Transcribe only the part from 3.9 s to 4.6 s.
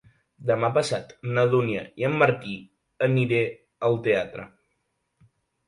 al teatre.